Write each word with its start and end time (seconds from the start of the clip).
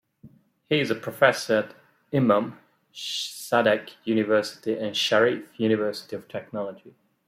He 0.67 0.79
is 0.79 0.89
a 0.89 0.95
professor 0.95 1.57
at 1.69 1.75
Imam 2.11 2.57
Sadegh 2.91 3.91
University 4.03 4.73
and 4.73 4.97
Sharif 4.97 5.47
University 5.59 6.15
of 6.15 6.27
Technology. 6.27 6.95